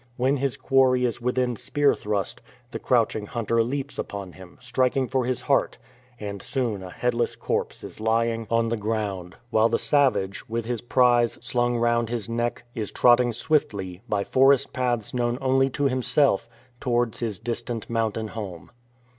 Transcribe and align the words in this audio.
When 0.17 0.37
his 0.37 0.57
quarry 0.57 1.05
is 1.05 1.21
within 1.21 1.55
spear 1.55 1.93
thrust, 1.93 2.41
the 2.71 2.79
crouching 2.79 3.27
hunter 3.27 3.61
leaps 3.63 3.99
upon 3.99 4.31
him, 4.31 4.57
striking 4.59 5.07
for 5.07 5.25
his 5.25 5.41
heart; 5.41 5.77
and 6.19 6.41
soon 6.41 6.81
a 6.81 6.89
headless 6.89 7.35
corpse 7.35 7.83
is 7.83 7.99
lying 7.99 8.47
on 8.49 8.69
the 8.69 8.73
METHODS 8.73 8.73
OF 8.73 8.73
ATTACK 8.73 8.81
ground, 9.05 9.35
while 9.51 9.69
the 9.69 9.77
savage, 9.77 10.49
with 10.49 10.65
his 10.65 10.81
prize 10.81 11.37
slung 11.39 11.77
round 11.77 12.09
his 12.09 12.27
neck, 12.27 12.63
is 12.73 12.91
trotting 12.91 13.31
swiftly, 13.31 14.01
by 14.09 14.23
forest 14.23 14.73
paths 14.73 15.13
known 15.13 15.37
only 15.39 15.69
to 15.69 15.83
himself, 15.83 16.49
towards 16.79 17.19
his 17.19 17.37
distant 17.37 17.87
mountain 17.87 18.29
home. 18.29 18.71